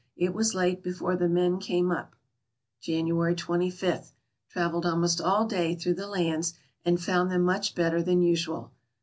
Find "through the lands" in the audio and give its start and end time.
5.75-6.55